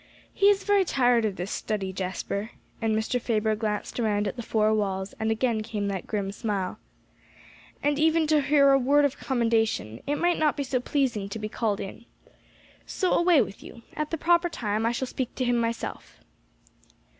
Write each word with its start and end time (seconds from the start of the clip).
He 0.33 0.47
is 0.49 0.63
very 0.63 0.83
tired 0.83 1.25
of 1.25 1.35
this 1.35 1.51
study, 1.51 1.93
Jasper," 1.93 2.53
and 2.81 2.95
Mr. 2.95 3.21
Faber 3.21 3.53
glanced 3.55 3.99
around 3.99 4.27
at 4.27 4.35
the 4.35 4.41
four 4.41 4.73
walls, 4.73 5.13
and 5.19 5.29
again 5.29 5.61
came 5.61 5.89
that 5.89 6.07
grim 6.07 6.31
smile. 6.31 6.79
"And 7.83 7.99
even 7.99 8.25
to 8.25 8.41
hear 8.41 8.71
a 8.71 8.79
word 8.79 9.05
of 9.05 9.19
commendation, 9.19 10.01
it 10.07 10.17
might 10.17 10.39
not 10.39 10.57
be 10.57 10.63
so 10.63 10.79
pleasing 10.79 11.29
to 11.29 11.37
be 11.37 11.49
called 11.49 11.79
in. 11.79 12.05
So 12.87 13.11
away 13.13 13.43
with 13.43 13.61
you. 13.61 13.83
At 13.93 14.09
the 14.09 14.17
proper 14.17 14.49
time, 14.49 14.87
I 14.87 14.91
shall 14.91 15.05
speak 15.07 15.35
to 15.35 15.45
him 15.45 15.57
myself." 15.57 16.17